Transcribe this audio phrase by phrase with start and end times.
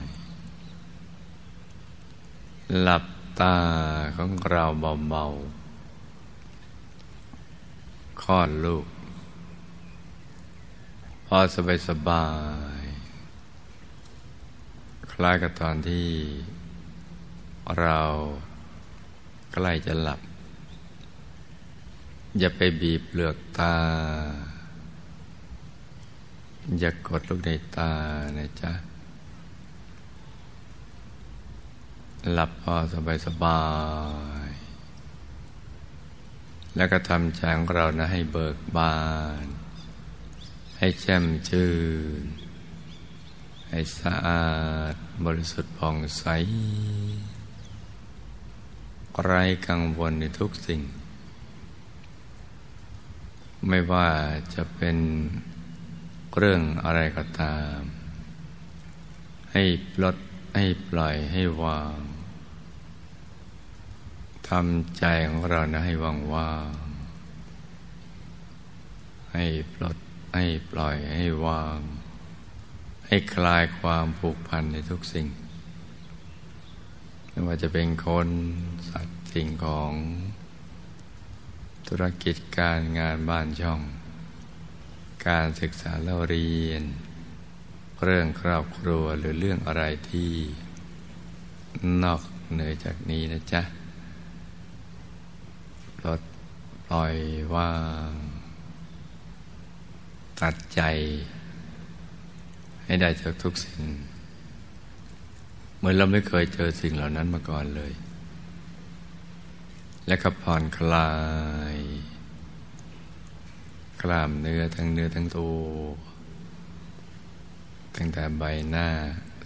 [2.79, 3.05] หลับ
[3.41, 3.57] ตา
[4.17, 4.65] ของเรา
[5.09, 8.85] เบาๆคลอดลูก
[11.25, 12.27] พอสบายสบา
[12.79, 12.83] ย
[15.11, 16.09] คล้ายกับตอนที่
[17.79, 18.01] เรา
[19.53, 20.19] ใกล้จะหลับ
[22.39, 23.75] อย่าไปบีบเปลือกตา
[26.79, 27.91] อย่ากดลูกในตา
[28.37, 28.71] นะจ๊ะ
[32.29, 33.63] หลับพอสบายสบา
[34.47, 34.49] ย
[36.75, 38.99] แล้วก็ทำใจของเรานะให้เบิกบา
[39.43, 39.45] น
[40.77, 41.71] ให้แจ่มชื่
[42.21, 42.23] น
[43.69, 44.51] ให้สะอา
[44.91, 46.23] ดบริสุทธิ์ผ่องใส
[49.23, 50.81] ไร้กังวลในทุกสิ่ง
[53.67, 54.09] ไม่ว่า
[54.53, 54.97] จะเป็น
[56.37, 57.79] เรื่องอะไรก็ตาม
[59.51, 60.17] ให้ปลด
[60.57, 61.97] ให้ปล่อยให้วาง
[64.55, 66.71] ทำใจของเรานะให้ว่างว่าง
[69.33, 69.97] ให้ปลด
[70.35, 71.79] ให้ปล่อยให้วาง
[73.07, 75.27] ให้คลายความผูกพันในทุกสิ่ง
[77.29, 78.29] ไม่ว่าจะเป็นคน
[78.89, 79.91] สัตว์สิ่งของ
[81.87, 83.81] ธุรกิจการงานบ้านช่อง
[85.27, 86.83] การศึกษาเล่าเรียน
[88.03, 90.31] เรื่องครอบครัวหรือเรื่องอะไรที่
[92.03, 92.21] นอก
[92.51, 93.63] เหนือจากนี้นะจ๊ะ
[96.05, 96.21] ลด
[96.87, 97.15] ปล่อย
[97.55, 97.73] วา
[98.09, 98.11] ง
[100.41, 100.81] ตัดใจ
[102.83, 103.81] ให้ได้จากทุกสิ่ง
[105.77, 107.91] เหมือนเราไม่เคยเจอสิ่งเหล่านั้นมาก่อนเลย
[110.07, 111.11] และก็ผ่อนคลา
[111.75, 111.77] ย
[114.01, 115.57] กล้ามเนื้อทั้งเนื้อทั้งตัว
[117.95, 118.87] ตั้งแต่ใบหน้า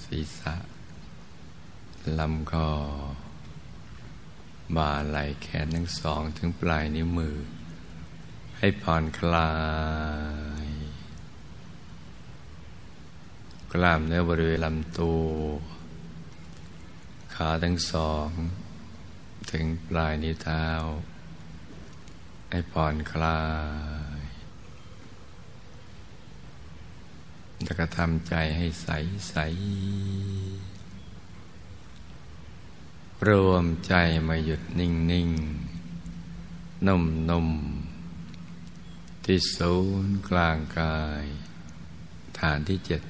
[0.05, 0.55] ศีรษะ
[2.19, 2.69] ลำคอ
[4.77, 7.37] บ่าไหล่แขนทั้งสองถึงปลายนิ้วมือ
[8.57, 9.53] ให้ผ่อนคลา
[10.65, 10.67] ย
[13.73, 15.23] กล้ามเนื้อบริเวณลำตัว
[17.35, 18.29] ขาทั้งสอง
[19.51, 20.67] ถึงปลายนิ้วเท้า
[22.51, 23.41] ให้ผ่อนคลา
[24.19, 24.21] ย
[27.63, 28.87] แล้วก็ทำใจให้ใส
[29.29, 29.35] ใส
[33.29, 33.93] รวมใจ
[34.27, 35.29] มาหยุดนิ่งนิ่ง
[36.87, 37.49] นุ่มนุ่ม
[39.25, 41.23] ที่ศูนย์กลางกาย
[42.39, 43.01] ฐานที่เจ็ด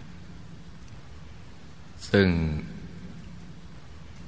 [2.09, 2.29] ซึ่ง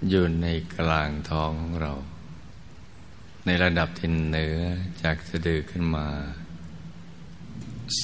[0.10, 1.94] อยู่ในกลางท้องของเรา
[3.46, 4.58] ในระดับที่เหนือ
[5.02, 6.08] จากสะดือขึ้นมา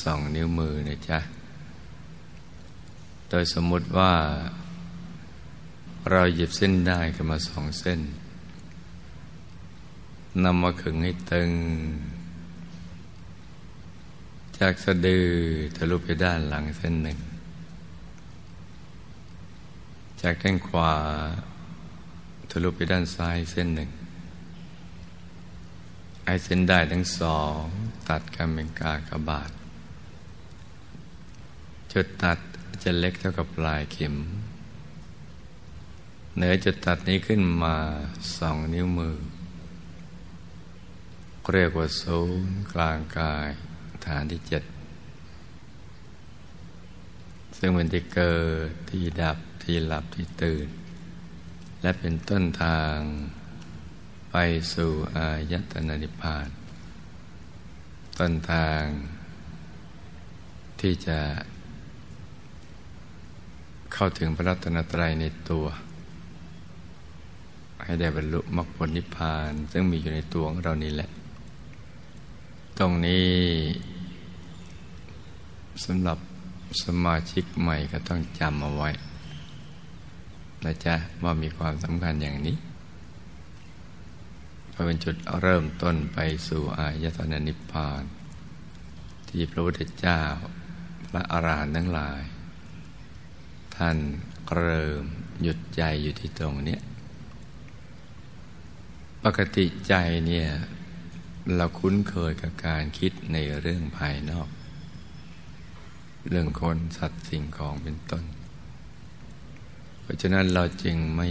[0.02, 1.20] สองนิ้วมือนะจ๊ะ
[3.30, 4.14] โดยสมมุติว่า
[6.12, 8.00] เราหยิบเส้นได้กันมาสองเส้น
[10.44, 11.52] นำมาขึงให้ตึง
[14.60, 15.28] จากสะดือ
[15.76, 17.20] ทะลุไปด้านหลังเส้นหนึ่ง
[20.22, 20.94] จากด้านขวา
[22.50, 23.90] ทะลุไปด้านซ้ายเส้นหนึ่ง
[26.26, 27.60] ไอเส้นได้ทั้งสอง
[28.10, 29.52] ตัดกันเป็นกากบาท
[31.92, 32.40] จุดตัด
[32.84, 34.16] จะเล็กเท่ากับปลายเข็ม
[36.36, 37.76] เหนือจุดตัดนี้ขึ้นมา
[38.38, 39.18] สองนิ้วมือ
[41.52, 43.50] เรียกว่าศูนย์กลางกาย
[44.06, 44.64] ฐานที่เจ็ด
[47.58, 48.38] ซึ่งเป็นที่เกิ
[48.68, 50.68] ดที่ดับที่หลับที่ตื่น
[51.82, 52.98] และเป็นต้นทาง
[54.32, 54.36] ไป
[54.74, 56.48] สู่อายตนะนิพพาน
[58.20, 58.84] ต้นทาง
[60.80, 61.20] ที่จะ
[63.94, 65.66] เข้าถึงพระรัตนตรัยในตัว
[67.84, 71.10] ให้ได้บรรลุมรรคผลนิพพาน ซึ่งมีอยู่ในตัวของเรานี่แหละ
[72.78, 73.30] ตรงนี้
[75.86, 76.18] สำหรับ
[76.84, 78.90] สมาชิกใหม่ก็ต้องจำเอาไว้
[80.66, 82.58] นะจ๊ะว่ามีความสำคัญอย่างนี้
[84.74, 88.04] พเป็นจุดเริ่มต้นไปสู่อายตนะนิพพาน
[89.28, 90.22] ที่พระพุทธเจ้า
[91.08, 92.22] พระอรหันต์ทั้งหลาย
[93.76, 93.98] ท่าน
[94.56, 95.04] เริ่ม
[95.42, 96.78] หยุดใจอยู่ที่ตรงนี้
[99.24, 99.94] ปกติใจ
[100.28, 100.50] เนี่ย
[101.56, 104.50] เราคุ้นเคยกับการคิดในเรื่องภายนอก
[106.30, 108.24] เรื่องคนสัตว์สิ่งของเป็นต้น
[110.02, 111.30] เพราะฉะนั้นเราจึงไม่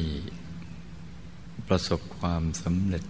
[1.68, 3.04] ประสบความสำเร็จ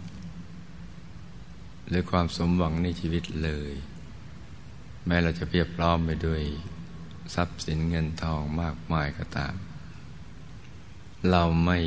[1.88, 3.73] หรือความสมหวังในชีวิตเลย
[5.06, 6.43] แม้เราจะเพียบพร้อมไปด้วย
[7.34, 9.55] ทรัพย์สินเงินทองมากมายก็ตาม
[11.31, 11.79] เราไม่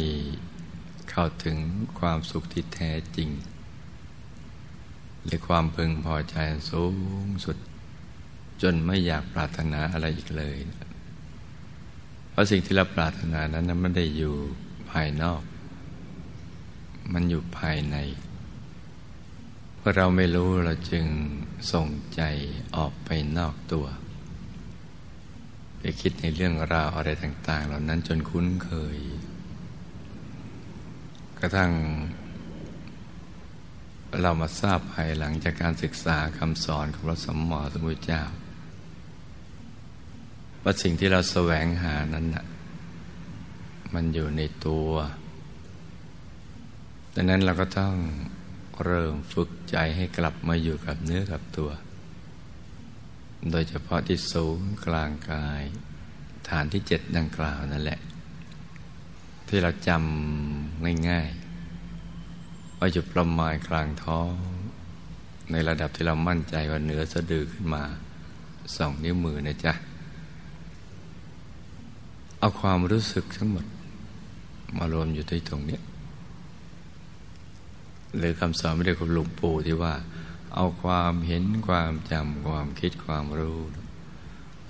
[1.18, 1.58] เข้าถึง
[2.00, 3.30] ความสุขที่แท้จริง
[5.24, 6.36] หรือความพึงพอใจ
[6.72, 6.84] สู
[7.26, 7.58] งสุด
[8.62, 10.58] จนไม่อยากปรารถนาอะไรอีกเลย
[12.30, 14.36] เพราะสิ่งที่เราปรารถนานั้นมันไม่ได้อยู่
[14.92, 15.42] ภายนอก
[17.14, 17.98] มันอยู่ภายใน
[19.86, 21.06] ราะเราไม่รู้เราจึง
[21.72, 22.22] ส่งใจ
[22.76, 23.86] ออกไปนอกตัว
[25.80, 28.98] ไปคิดในเรื่องราวอะไรต่าง ๆ เหล่านั้นจนคุ้นเคย
[31.40, 31.72] กระทั่ง
[34.22, 38.24] เรามาทราบภายหลังจากการศึกษาคำสอนของพระสมมอสมุทรเจ้า
[40.64, 42.46] ว่าสิ่งที่เราแสวงหานั้นนะ
[43.94, 44.90] มันอยู่ในตัว
[47.16, 47.96] ดังนั้นเราก็ต้อง
[48.84, 51.72] เริ่มฝึกใจให้กลับมาอยู่กับเนื้อกับตัว
[53.52, 55.64] โดยเฉพาะที่สูงกลางกาย
[56.50, 58.00] ฐานที่เจ็ดดังกล่าวนั่นแหละ
[59.48, 60.45] ที่เราจำ
[61.10, 64.32] ง่ายๆว่าจุดประมาณกลางท้อง
[65.52, 67.84] ในระดับที่เรามั่นใจว่าเหนือสะดือขึ้นมา
[68.76, 69.74] สองนิ้วมือนะจ๊ะ
[72.40, 73.66] เอาความรู้สึกทั้งหมด
[74.78, 75.80] มารวมอยู่ที่ตรงนี้
[78.18, 79.94] หรือคำสอนไม่ได้คุณหลวงปู่ที่ว่า
[80.56, 83.60] เอาความเห็นความจำความคิดความรู้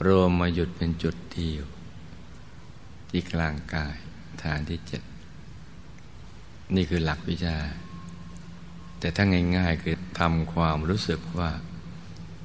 [0.06, 1.66] รวมมาหยุดเป็นจุดเดียว
[3.10, 3.98] ที่กลางกาย
[4.44, 5.02] ฐานที่เจ็ด
[6.74, 7.58] นี่คือหลักวิชา
[9.00, 9.26] แต่ถ้า
[9.58, 11.52] ง่าย ๆ คือทำความรู้สึกว่า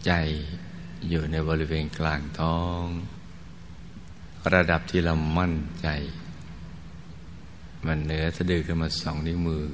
[0.06, 0.12] ใจ
[1.08, 2.84] อยู่ในบริเวณกลางท้อง
[4.54, 5.88] ระดับที่เรามั่นใจ
[7.86, 9.64] มันเหนือสะดือขึ้นมาสองนิ้วมือ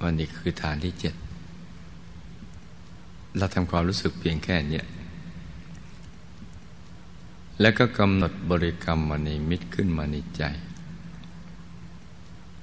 [0.00, 1.14] วันนี้คือฐานที่เจ็ด
[3.38, 4.82] เราทำความรู้สึกเพียงแค่นี้
[7.60, 10.42] แล้วก็กำหนดบริกรรมมาในมิตรขึ้นมาในใจ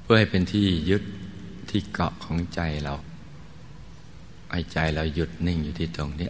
[0.05, 1.03] เพื่อให้เป็นที่ยึด
[1.69, 2.93] ที่เกาะของใจเรา
[4.51, 6.29] ให้ใจเราหยุดนิ่งอยู่ที่ตรงนี้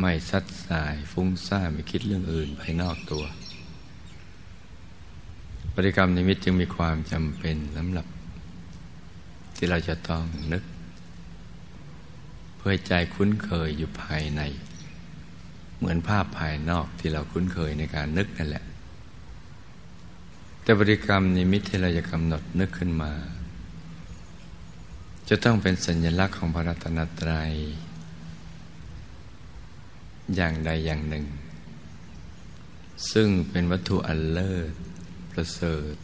[0.00, 3.24] ไม่ซัดสายฟุ้งซ่านไม่คิดเรื่องอื่นภายนอกตัว
[5.74, 8.06] บริกรรมนิมิตจึงมีความจำเป็นสำหรับ
[9.56, 10.64] ที่เราจะต้องนึก
[12.56, 14.42] เพื่อใจคุ้นเคยอยู่ภายใน
[15.78, 18.64] เหมือนภาพภายนอกที่เราคุ้นเคยในการนึกนั่นแหละ
[20.64, 23.12] แต่บริกรรมนิมิตที่เราจะกำหนดนึกขึ้นมา
[25.28, 27.52] จะต้องเป็นสัญลักษณ์ของพระรัตนตรัย
[30.36, 31.24] อย่างใดอย่างหนึ่ง
[33.12, 34.72] ซึ่งเป็นวัตถุอันเลิศ
[35.32, 35.94] ประเสริฐ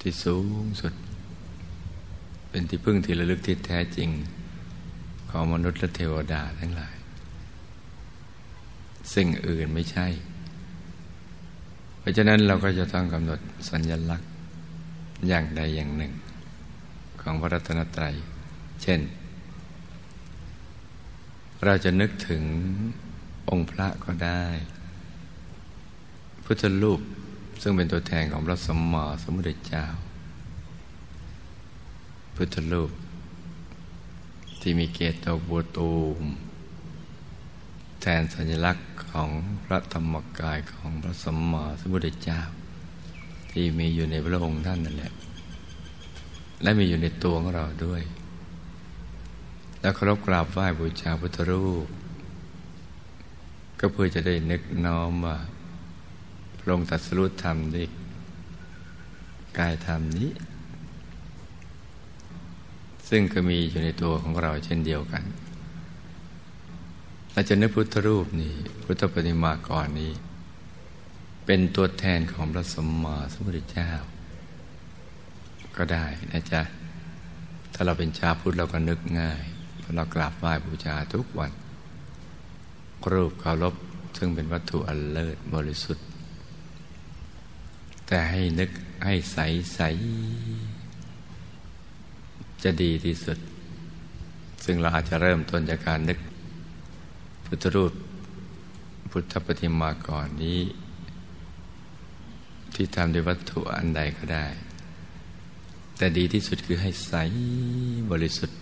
[0.00, 0.94] ที่สูงสุด
[2.48, 4.10] เป็นที่พึ่งที่ระลึกที่แท้จริง
[5.30, 6.96] ของมนุษย์และเทวดาทั้งหลาย
[9.14, 10.06] สิ่งอื่นไม่ใช่
[12.08, 14.30] ราะฉะนั้นเราก็จะต้องกำหนดสัญลักษณ์
[15.28, 16.12] อย่างใดอย่างหนึ่ง
[17.20, 18.14] ของพระรัตนตรัย
[18.82, 19.00] เช่น
[21.64, 22.42] เราจะนึกถึง
[23.50, 24.42] องค์พระก็ได้
[26.44, 27.00] พุทธรูป
[27.62, 29.84] ซึ่งเป็นตัวแทนของพระสมมาสมุทรเจ้า
[32.36, 32.90] พุทธรูป
[34.60, 36.22] ที่มีเกศดอกบัวตูม
[38.00, 39.28] แทนสัญลักษณ์ของ
[39.64, 42.40] พระธรรมกายของพระสมมาสัมพุทธเจ้า
[43.50, 45.12] ที่มีอยู่ในพระองค์ท่านนั่นแหละ
[46.62, 48.02] และมีอยู่ในตัวของเราด้วย
[49.80, 51.86] แล้วเคารพกราบไหว้บูชาพุทธรูป
[53.80, 55.36] ก็เพื่อจะได้นึกน้อมว่า
[56.58, 57.86] พระองค์ตัดสรุปธรรมด้วย
[59.58, 60.30] กายธรรมนี้
[63.08, 65.22] ซึ่งก็มีอยู่ในตัวของเราเช่นเดียวกัน
[67.32, 68.54] เราจะนึกพุทธรูปนี้
[68.84, 70.12] พุทธปฏิมากรนี้
[71.46, 73.90] เป็นตัวแทนของพระสมมาสมุทรเจ้า
[75.76, 76.62] ก็ได้นะจ๊ะ
[77.74, 79.42] ถ้าเราเป็นชาวพุทธเราก็นึกง่าย
[79.78, 81.52] เพราะเรากราบไหว้บูชาทุกวัน
[83.12, 83.74] รูปเคารพ
[84.16, 86.06] ซึ่งเป็นวัตถุอันเลิศบริสุทธิ์
[88.06, 88.70] แต่ให้นึก
[89.04, 89.38] ให้ใส
[89.74, 89.80] ใส
[92.62, 93.38] จะดีที่สุด
[94.64, 96.18] ซึ่งเราอาจจะเริ่มต้นจากการนึก
[97.50, 97.92] พุทธรูป
[99.10, 100.60] พุทธปฏิมาก่อนนี้
[102.74, 104.46] ที่ทำด้วยวัตถุอันใดก็ได้
[105.96, 107.12] แต่ดีที่สุดคือให้ใส
[108.10, 108.58] บริสุทธิ์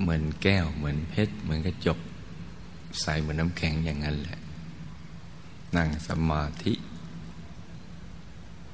[0.00, 1.98] เหมือนแก้วเหมือนเพชร เหมือนกระจก
[3.00, 4.38] ใสเหมือนน้ำแข็งอย่างนั้นแหละ
[5.76, 6.72] นั่งสมาธิ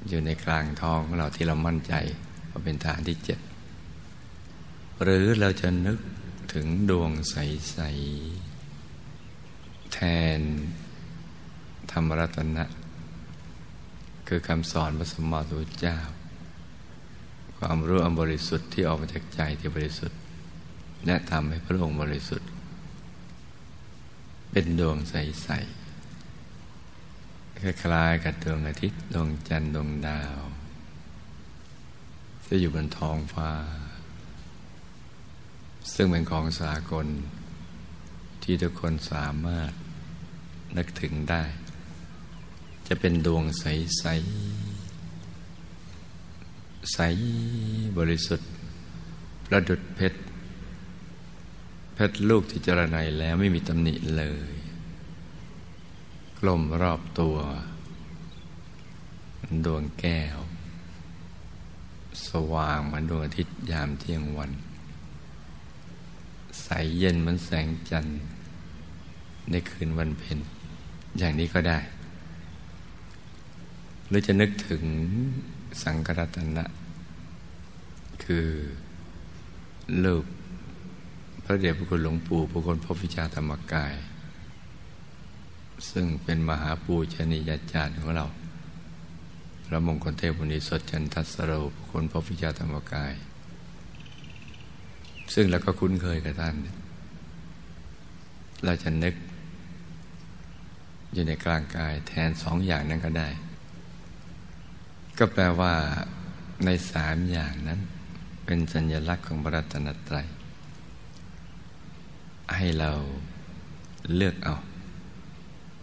[0.07, 1.93] อยู่ในกลางท้องของเราที่เรามั่นใจ
[2.49, 3.39] ว่าเป็นฐานที่เจ็ด
[5.03, 5.99] หรือเราจะนึก
[6.53, 7.79] ถึงดวงใส
[9.95, 10.01] แท
[10.37, 10.39] น
[11.91, 12.65] ธรรมรัตนะ
[14.27, 15.97] คือคำสอนพระสมมาตุเจ้า
[17.57, 20.19] ความรู้อันบริสุทธิ์ที่ออกมาจากใจที่บริสุทธิ์
[21.05, 22.49] และทำให้พระองค์บริสุทธิ์
[24.51, 30.37] เป็นดวงใสๆคล้ายๆกับดวงอาทิตย์ดวงจันทร์ดวงดาว
[32.43, 33.51] ที่อยู่บนท้องฟ้า
[35.93, 37.07] ซึ่งเป็นของสากล
[38.43, 39.71] ที่ทุกคนสามารถ
[40.77, 41.43] นึกถึงได้
[42.87, 44.01] จะเป็นดวงใสๆ
[46.93, 46.99] ใส
[47.97, 48.49] บริสุทธิ์
[49.45, 50.19] ประดุดเพชร
[51.93, 54.53] เพชรลูกที่เจรไนแล้วไม่มีตำหนิเลย
[56.39, 57.37] กลมรอบตัว
[59.65, 60.37] ดวงแก้ว
[62.27, 64.51] สว่างเหมือนดวงอาทิตย์ยามเที่ยงวัน
[66.63, 66.67] ใส
[66.97, 68.19] เย็นเหมือนแสงจันทร์
[69.49, 70.39] ในคืนวันเพ็ญ
[71.17, 71.79] อย่างนี้ก็ได้
[74.07, 74.83] หรือจะนึกถึง
[75.83, 76.65] สังกรัตนะ
[78.23, 78.47] คือ
[80.03, 80.25] รูป
[81.43, 83.93] พระเดชพระคุณหลวงปู่พระคุณพระวิชาธรรมกาย
[85.89, 88.25] ซึ่งเป็นมหาปูชนียาจารย์ของเรา
[89.65, 93.13] พระมงคลเทพบุณีสดจันทัสโรพระคุณพระวิชาธรรมกาย
[95.33, 96.55] ซึ่งเราก็คุ้นเคยกับท่าน
[98.65, 99.15] เราจะนึก
[101.15, 103.29] อยู่ในกลางกายแทนสองอย่างนั้นก็ได้
[105.17, 105.73] ก็แปลว่า
[106.65, 107.79] ในสามอย่างนั้น
[108.45, 110.27] เป็นสัญลักษณ์ของพระรัตนตรัย
[112.55, 112.91] ให้เรา
[114.15, 114.55] เลือกเอา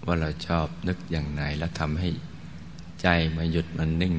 [0.07, 2.09] ว่าเราชอบนึกอย่างไหนแล้วทำให้
[3.03, 4.15] ใจมาหยุดมันนิ่ง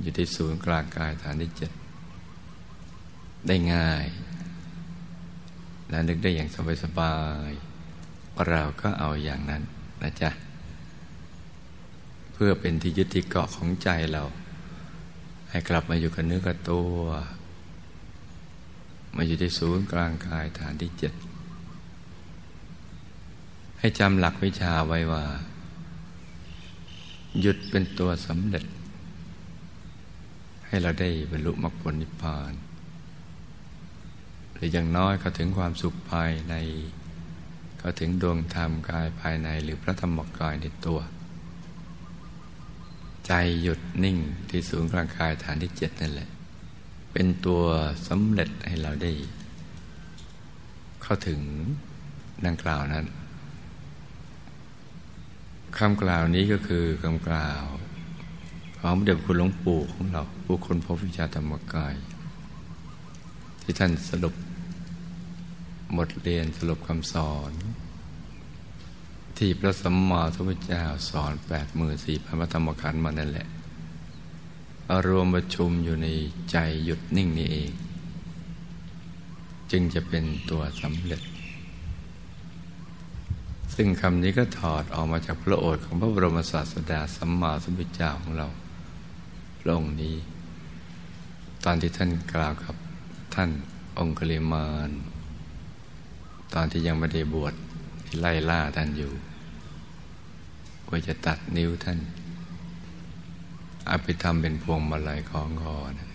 [0.00, 1.72] อยู่ที่ศูนย์กลางกายฐานที่เจ็ด
[3.46, 4.06] ได้ง่าย
[5.88, 6.48] และนึกได้อย่าง
[6.82, 7.16] สบา
[7.48, 9.62] ยๆเราก็เอาอย่างนั้น
[10.02, 10.30] นะจ๊ะ
[12.32, 14.22] เพื่อเป็นที่ยึดที่เกาะของใจเรา
[15.50, 16.94] ให้กลับมาอยู่กับเนื้อกับตัว
[19.16, 21.12] มาอยู่ที่ศูนย์กลางกายฐานที่เจ็ด
[23.78, 25.24] ให้จำหลักวิชาไว้ว่า
[27.40, 28.66] หยุดเป็นตัวสำเร็จ
[30.66, 32.52] ให้เราได้บรรลุมรรคผลนิพพาน
[34.52, 36.54] หรืออย่างน้อยก็ถึงความสุขภายใน
[37.80, 41.00] ก็ถึงดวงธรรมกายภายในหรือพระธรรมกายในตัว
[43.26, 43.32] ใจ
[43.62, 44.18] หยุดนิ่ง
[44.48, 46.28] ที่ศูนย์กลางกายฐานที่เจ็ดนั่นแหละ
[47.12, 47.62] เป็นตัว
[48.08, 49.12] สำเร็จให้เราได้
[51.02, 51.40] เข้าถึง
[52.46, 53.06] ดังกล่าวนั้น
[55.78, 57.62] คำกล่าวนี้ก็คือคำกล่าว
[58.80, 61.94] ของเด็จคุณหลวงปู่ของเราผู้คนพบวิชาธรรมกาย
[63.62, 64.34] ที่ท่านสรุป
[65.96, 67.52] บทเรียนสรุปคำสอน
[69.38, 73.48] ที่พระสัมมาสัมพุทธเจ้าสอนแปดหมื่นสี่พันพระธรรมขันธ์มานั่นแหละ
[74.90, 76.08] อารวมประชุมอยู่ใน
[76.50, 77.70] ใจหยุดนิ่งนี่เอง
[79.70, 81.22] จึงจะเป็นตัวสำเร็จ
[83.74, 88.48] ซึ่งคำนี้ก็ถอดออกมาจากพระโอษฐ์ของพระบรมศาสดาสัมมาสัมพุทธเจ้าของเรา
[89.60, 90.16] พระองค์นี้
[91.64, 92.74] ตอนที่ท่านกล่าวกับ
[93.34, 93.50] ท่าน
[93.98, 94.90] องคุลิมาน
[96.54, 97.54] ตอนที่ยังไม่ได้บวช
[98.18, 99.12] ไล่ล่าท่านอยู่
[100.88, 101.98] ว่าจะตัดนิ้วท่าน
[103.86, 106.10] เอาไปทำเป็นพวงมาลัยของคอนะ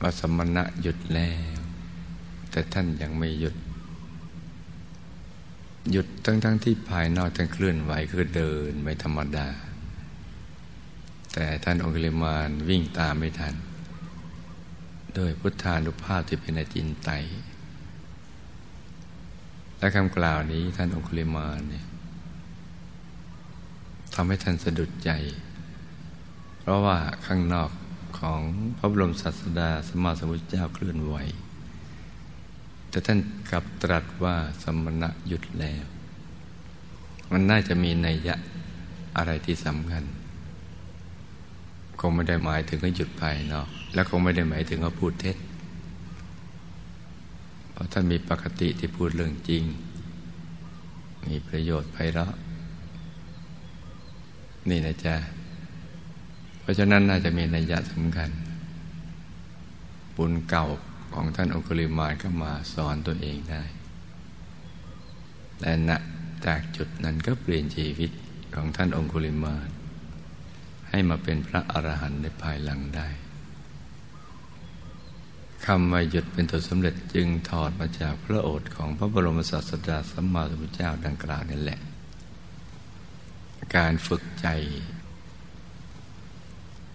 [0.00, 1.60] ว่าสมณะหยุดแล้ว
[2.50, 3.56] แต่ท่านยังไม่หยุด
[5.90, 9.48] หยุดทั้งๆทที่ภายนอกท่านเคลื่อนไหวคือเดินไม่ธรรมดา
[11.34, 13.54] แต่ท่านองค์ลิมานวิ่งตามไม่ทัน
[15.14, 17.24] โดยพุทธานุภาพที่เป็นอจินไตย
[19.82, 21.84] และคำกล่าวนี้ท่านองคุลิมานเนี่ย
[24.14, 25.10] ทำให้ท่านสะดุดใจ
[26.60, 26.96] เพราะว่า
[27.26, 27.70] ข้างนอก
[28.18, 28.40] ของ
[28.78, 31.16] พระบรมศาสดาสมมาสมุทรเจ้าเคลื่อนไหว
[32.90, 33.18] แต่ท่าน
[33.50, 35.84] กลับตรัสว่าสมณะหยุดแล้ว
[37.32, 38.36] มันน่าจะมีนัยยะ
[39.16, 40.04] อะไรที่สำคัญ
[42.00, 45.36] คงไม่ได้หมายถึงก็หยุดภายนอก และคงไม่ได้หมายถึงว่าพูดเท็จ
[47.72, 49.64] เพราะท่านมีปกติที่พูดเรื่องจริง
[51.26, 52.34] มีประโยชน์ไพเราะ
[54.70, 55.16] นี่นะจ๊ะ
[56.60, 58.30] เพราะฉะนั้นน่าจะมีนัยยะสำคัญ
[60.16, 60.66] บุญเก่า
[61.14, 63.62] ของท่านองคุลิมานก็มาสอนตัวเองได้
[65.60, 65.90] และณ
[66.46, 68.10] จากจุดนั้นก็เปลี่ยนชีวิต
[68.54, 69.68] ของท่านองคุลิมาน
[70.90, 73.08] ให้มาเป็นพระอรหันต์ในภายหลังได้
[75.66, 81.80] คำว่าหยุดเป็นตัวสำเร็จจึงถอดมาจากพระโอษฐ์ของพระบรมศาสดาสัมมาสัมพุทธเจ้าดังกล่าวนั่นแหละ
[83.76, 84.48] การฝึกใจ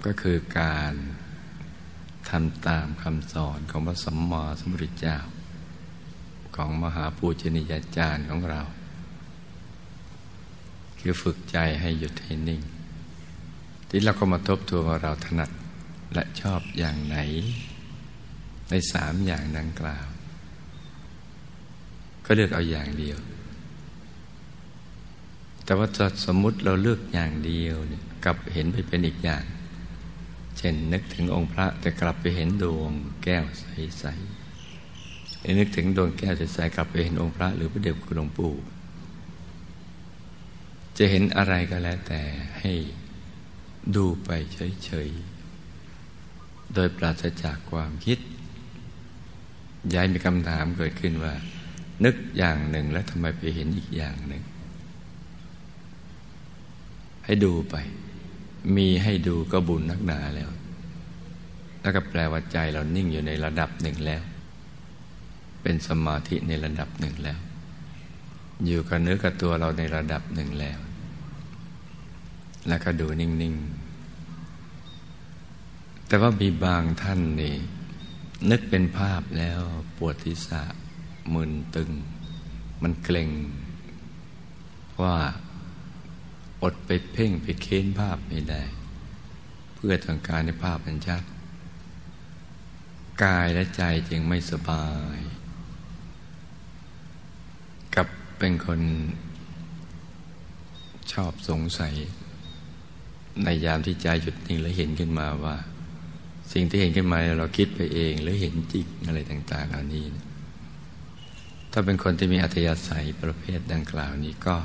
[0.06, 0.94] ก็คือการ
[2.30, 5.18] ทำตามคำสอนของพระสัมมาสัมพุทธเจ้า
[6.56, 8.62] ของมหาปูชนียาจารย์ของเรา
[11.00, 12.62] คือฝึกใจให้หยุดให้นิ่ง
[13.90, 15.50] ที่เราก็มาทบทวนว่าเราถนัด
[16.14, 17.18] และชอบอย่างไหน
[18.70, 20.08] ในสามอย่างดังกล่าว
[22.26, 23.18] ก็เลือกเอาอย่างเดียว
[25.66, 25.88] แต่ว่า
[26.26, 29.44] สมมุติเราเลือกอย่างเดียวเนี่ยกับเห็นไปเป็นอีกอย่าง
[30.58, 32.92] เช่นนึกถึงองค์พระแต่กลับไปเห็นดวง
[33.24, 38.54] แก้วใสๆนึกถึงดวงแก้วใสๆกลับไปเห็นองค์พระ หรือพระเดชคุณหลวงปู่
[40.98, 42.22] จะเห็นอะไรก็แล้วแต่
[42.60, 42.74] ให้
[43.96, 44.30] ดูไป
[44.86, 48.20] เฉยๆ โดยปราศจากความคิด
[49.94, 51.34] ย้ายมีคำถามเกิดขึ้นว่า
[52.06, 54.44] นึกอย่างหนึ่งแล้วทำไมไปเห็นอีกอย่างหนึ่ง
[57.26, 57.76] ให้ดูไป
[58.76, 60.50] มีให้ดูก็บุญนักหนาแล้ว
[61.82, 64.22] แล้วก็แปลว่าใจเรานิ่งอยู่ในระดับหนึ่งแล้ว
[65.62, 67.40] เป็นสมาธิในระดับหนึ่งแล้ว
[68.66, 70.80] อยู่กับเนื้อกับตัวเราในระดับหนึ่งแล้ว
[72.68, 73.88] แล้วก็ดูนิ่งๆ
[76.08, 77.56] แต่ว่ามีบางท่านนี่
[78.52, 79.62] นึกเป็นภาพแล้ว
[79.98, 80.64] ปวดทิศะ
[81.34, 81.92] มึนตึง
[82.82, 83.30] มันเกร็ง
[85.02, 85.18] ว่า
[86.64, 88.64] อดไปเพ่งไปเค้นภาพไม่ได้
[89.76, 91.24] เพื่อต้องการในภาพมันชัด
[93.24, 95.18] กายและใจจึงไม่สบาย
[97.96, 98.82] กับเป็นคน
[101.12, 101.94] ชอบสงสัย
[103.44, 105.56] ในยามที่ใจหยุดนิ่งแล้วเห็นขึ้นมาว่า
[106.54, 110.06] สิ่งที่เห็นขึ้นมาเราคิดไปเองหรือเห็นจริงอะไรต่าง ๆ เหล่านี้
[111.72, 114.58] ถ้าเป็นคนที่มีอัธยาศัยประเภทดังกล่าวนี้ก็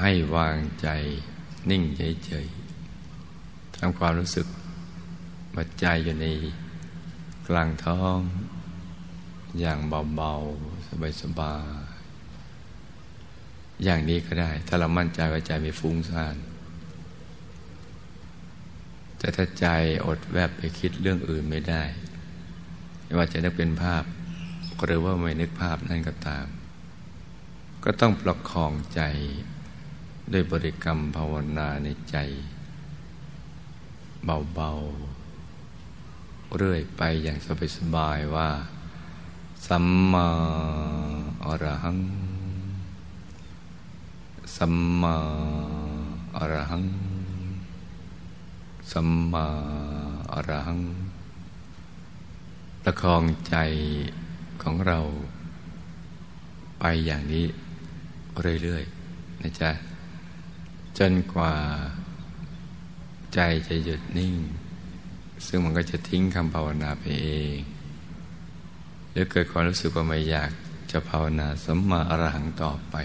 [0.00, 0.88] ให้วางใจ
[1.70, 4.46] นิ่งเฉยๆทำความรู้สึก
[5.54, 6.26] ว่าใจอยู่ใน
[7.48, 8.18] กลางท้อง
[9.60, 9.78] อย่าง
[10.16, 16.36] เบาๆ สบายๆอย่างนี้ก็ได้ ถ้าเรามั่นใจว่าใจไม่ฟุ้งซ่าน
[19.18, 19.66] แต่ถ้าใจ
[20.06, 21.82] อดแวบไปคิดเรื่องอื่นไม่ได้
[23.04, 24.04] ไม่ว่าจะนึกเป็นภาพ
[24.84, 26.46] หรือว่าไม่นึกภาพนั่นก็ตาม
[27.84, 29.00] ก็ต้องประคองใจ
[30.32, 32.16] ด้วยบริกรรมภาวนาในใจ
[34.54, 37.38] เบาๆ เรื่อยไปอย่าง
[37.76, 38.48] สบายๆว่า
[39.66, 40.28] สัมมา
[41.44, 41.98] อรหัง
[44.56, 45.16] สัมมา
[46.36, 46.82] อรหัง
[48.92, 49.48] สัมมา
[50.32, 50.78] อรัง
[52.82, 53.56] ประคองใจ
[54.62, 55.00] ของเรา
[56.78, 57.46] ไปอย่างนี้
[58.62, 59.70] เรื่อยๆนะจ๊ะ
[60.98, 61.54] จนกว่า
[63.34, 64.34] ใจจะหยุดนิ่ง
[65.46, 67.56] ซึ่งมันก็จะทิ้งคำภาวนาไปเอง
[69.10, 70.50] หรือเกิดความรู้สึกว่าไม่อยาก
[70.90, 72.96] จะภาวนาสัมมาอรหังต่อไป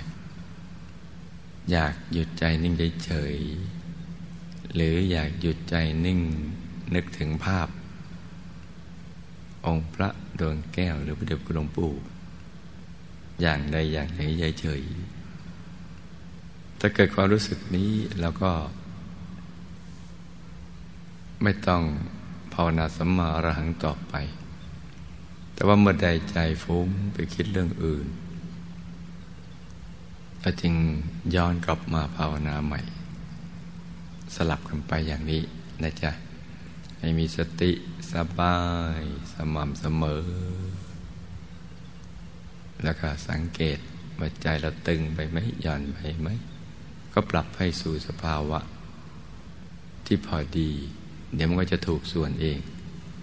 [1.72, 2.74] อยากหยุดใจนิ่ง
[3.06, 3.36] เฉย
[4.75, 6.19] หรืออยากหยุดใจนิ่ง
[6.95, 7.67] นึกถึงภาพ
[9.65, 10.09] องค์พระ
[10.39, 11.93] ดวงแก้วหรือพระเดชคุณหลวงปู่
[13.41, 14.31] อย่างใดอย่างหนึ่ง
[14.62, 14.83] เฉย
[16.79, 18.51] ถ้าเกิดความรู้สึกนี้แล้วก็
[21.43, 21.83] ไม่ต้อง
[22.53, 24.13] ภาวนาสัมมาอรหังต่อไป
[25.53, 28.07] แต่ว่าเมื่อใดใจฟุ้งไปคิดเรื่องอื่น
[30.43, 30.73] ก็จึง
[31.36, 32.81] ย้อนกลับมาภาวนาใหม่
[34.36, 35.41] สลับกันไปอย่างนี้
[35.84, 36.12] นะจ๊ะ
[37.00, 37.72] ให้มีสติ
[38.13, 38.58] สบา
[39.00, 39.02] ย
[39.34, 40.26] สม่ำเสมอ
[42.84, 43.80] แล้วก็สังเกต
[44.19, 46.30] ว่าใจเราตึงไปไหมหย่อนไปไหม
[47.13, 48.60] ก็ปรับให้สู่สภาวะ
[50.06, 50.69] ที่พอดี
[51.36, 52.58] เดี๋ยวมันก็จะถูกส่วนเอง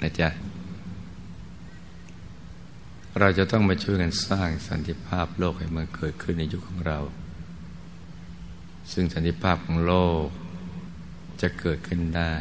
[0.03, 0.29] นะจ๊ะ
[3.19, 6.99] เราจะต้องมาช่วยกันสร้างสันติภาพโลกให้มันเกิดขึ้นในยุคของเรา
[8.93, 9.95] ซึ่งสันติภาพของโล
[10.25, 10.27] ก
[11.43, 12.35] จะเกิดขึ้นได้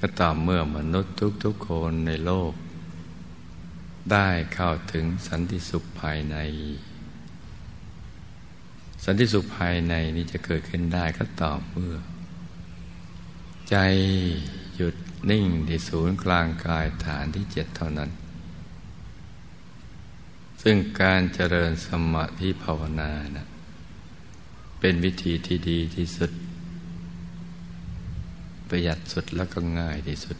[0.00, 2.52] ก็ต่อเมื่อมนุษย์ทุกๆคนในโลก
[4.12, 6.36] ได้เข้าถึงสันติสุขภายใน
[9.04, 11.94] สันติสุขภายในนี้จะเกิดขึ้นได้ก็ต่อเมื่อ
[13.70, 13.76] ใจ
[14.76, 14.94] หยุด
[15.30, 18.10] นิ่งที่ศูนย์กลางกายฐานที่เจ็ดเท่านั้น
[20.62, 23.46] ซึ่งการเจริญสมาธิภาวนานะ
[24.80, 26.30] เป็นวิธีที่ดีที่สุด
[28.68, 30.36] ประหยัดสุดแล้วก็ง่ายที่สุด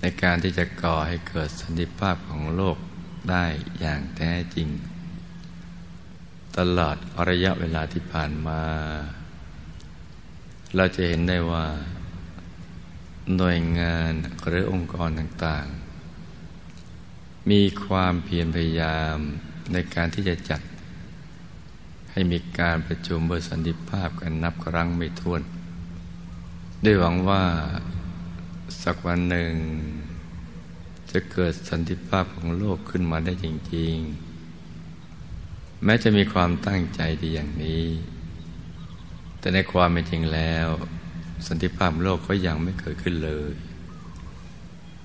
[0.00, 2.76] ในการที่จะก่อให้เกิดสันติภาพของโลก
[3.30, 3.46] ได้
[3.80, 4.68] อย่างแท้จริง
[6.58, 6.96] ตลอด
[7.28, 8.62] ระยะเวลาที่ผ่านมา
[10.76, 11.66] เราจะเห็นได้ว่า
[13.36, 14.12] หน่วยงาน
[14.46, 19.16] หรือองค์กรต่างๆ มีความเพียรพยายาม
[19.72, 20.60] ในการที่จะจัด
[22.12, 25.42] ให้มีการประชุมเบอร์สันติภาพกันนับครั้งไม่ถ้วน
[26.84, 27.42] ด้วยหวังว่า
[28.82, 29.52] สักวันหนึ่ง
[31.10, 33.94] จะเกิดสันติภาพของโลกขึ้นมาได้จริง
[34.70, 37.84] ๆ แม้จะมีความตั้งใจดีอย่างนี้
[39.38, 40.68] แต่ในความเป็นจริงแล้ว
[41.46, 43.54] สันติภาพโลกก็ยังไม่เกิดขึ้นเลย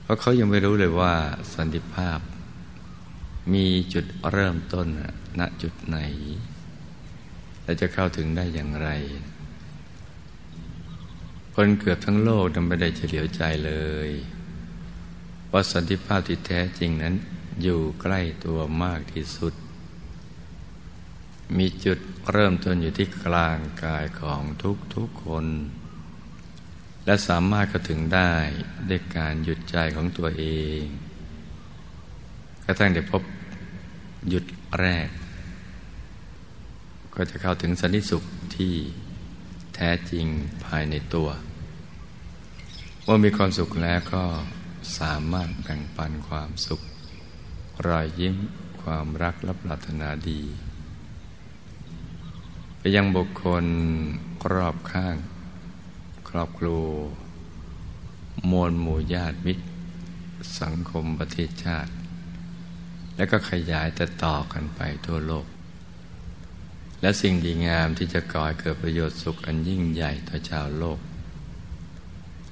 [0.02, 1.14] เพราะเขายังไม่รู้เลยว่า
[1.56, 2.20] สันติภาพ
[3.54, 4.88] มีจุดเริ่มต้น
[5.40, 5.98] ณจุดไหน
[7.64, 8.90] และจะเข้าถึงได้อย่างไร
[11.60, 13.74] คนเกือบทั้งโลกนำไม่ได้เฉลียวใจเล
[14.08, 14.10] ย
[15.52, 17.16] ว่าสันติภาพที่แท้จริงนั้น
[17.62, 19.54] อยู่ใกล้ตัวมากที่สุด
[21.58, 22.00] มีจุด
[22.32, 24.42] เริ่มต้นอยู่ที่กลางกายของ
[24.96, 25.46] ทุกๆคน
[27.06, 28.34] และสามารถเข้าถึงได้
[28.90, 30.46] ด้วยการหยุดใจของตัวเอ
[30.80, 30.82] ง
[32.64, 33.24] กระทั่งได้พบ
[34.30, 34.46] หยุด
[34.80, 35.08] แรก
[37.16, 38.24] ก็จะเข้าถึงสันติสุข
[38.56, 38.74] ที่
[39.76, 40.28] แท้จริง
[40.66, 41.30] ภายในตัว
[43.04, 44.24] เมื่อมีความสุขแล้วก็
[45.00, 46.82] สามารถแบ่งปันความสุข
[47.88, 48.36] รอยยิ้ม
[48.82, 50.42] ความรักและปรารถนาดี
[52.78, 53.66] ไปยังบุคคล
[54.54, 55.16] รอบข้าง
[56.30, 56.86] ครอบครัว
[58.52, 59.66] มวลหมู่ญาติมิตร
[60.62, 61.92] สังคมประเทศชาติ
[63.16, 65.46] และก็ขยายแต่ต่อกันไปทั่วโลก
[67.06, 71.00] และสิ่งดีงามที่จะก่อให้เกิดประโยชน์สุขอันยิ่งใหญ่ต่อชาวโลก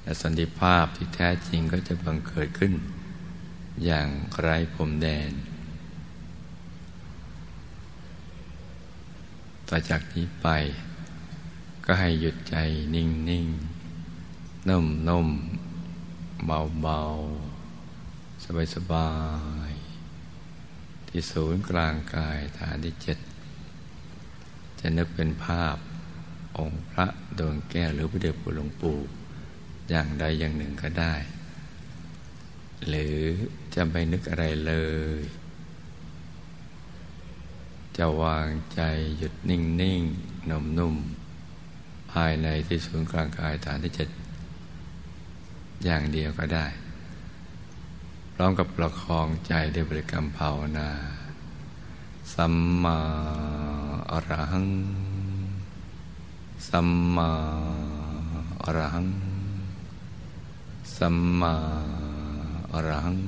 [0.02, 2.72] และสันติภาพที่แท้จริงก็จะบังเกิดขึ้น
[3.84, 4.08] อย่าง
[4.40, 5.32] ไร้ผมแดน
[9.68, 10.48] ต่อจากนี้ไป
[11.84, 12.56] ก็ให้หยุดใจ
[12.94, 13.46] นิ่งนิ่ง
[14.68, 15.28] นุ่มนุ่ม
[16.46, 17.00] เบาเบา
[18.44, 19.12] สบายสบา
[19.70, 19.72] ย
[21.08, 23.18] ที่ศูนย์กลางกายฐานที่เจ็ด
[24.86, 25.76] จะนึกเป็นภาพ
[26.58, 27.06] องค์พระ
[27.38, 28.98] ดวงแก้วหรือพระเดชพระหลวงปู่
[29.90, 31.14] อย่างใดอย่างหนึ่งก็ได้
[32.88, 33.16] หรือ
[33.74, 34.74] จะไม่นึกอะไรเล
[35.18, 35.22] ย
[37.96, 38.80] จะวางใจ
[39.18, 40.02] หยุดนิ่งนิ่ง
[40.50, 40.94] นุ่มนุ่ม
[42.12, 44.08] ภายในที่ศูนย์กลางกายฐานที่เจ็ด
[45.84, 46.66] อย่างเดียวก็ได้
[48.34, 50.90] พร้อมกับประคองใจด้วยบริกรรมภาวนา
[52.34, 53.00] สัมมา
[54.10, 54.68] อรหัง
[56.68, 57.30] สัมมา
[58.64, 59.06] อรหัง
[60.96, 61.54] สัมมา
[62.72, 63.18] อรหัง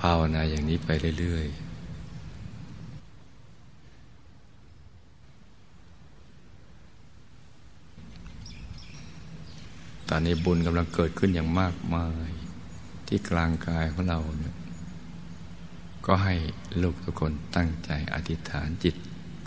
[0.00, 0.88] ภาวนาอย่างนี้ไป
[1.20, 1.64] เรื่อย ๆ
[10.08, 12.28] ตอนนี้บุญกำลังเกิดขึ้นอย่างมากมาย
[13.06, 14.54] ที่กลางกายของเราเนี่ย
[16.06, 16.34] ก็ให้
[16.82, 18.94] ลูกทุกคนตั้งใจอธิษฐานจิต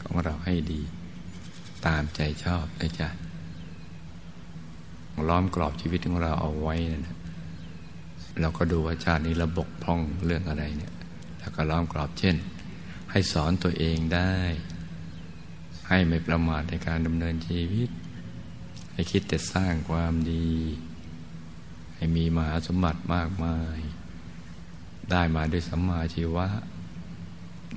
[0.02, 0.82] ของเราให้ดี
[1.86, 3.10] ตามใจชอบนะจ๊ะ
[5.30, 7.18] ล้อมกรอบชีวิตของเราเอาไว้นะ
[8.40, 10.94] เราก็ดูว่าชาตินี้ระบกพร่องเรื่องอะไรเนี่ย
[11.40, 12.36] แล้วก็ล้อมกรอบเช่น
[13.12, 14.34] ให้สอนตัวเองได้
[15.88, 17.90] ให้ไม่ประมาทในการดำเนินชีวิต
[18.94, 20.50] ให้คิดแต่สร้างความดี
[21.96, 23.80] ให้มีมหาสมบัติมากมาย
[25.12, 26.48] ได้มาด้วยสัมมาชีวะ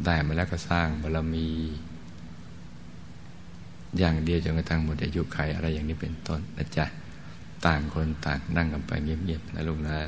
[0.04, 1.48] ได้มาแล้วก็สร้างบารมี
[3.98, 6.86] อย่างเดียวจนกระทั่งหมดอายุไขอะไรอย่างนี้เป็นต้นนะจ๊ะ
[7.66, 9.98] ต่างคนต่างนั่งกันไปเงียบๆนะลูกนะ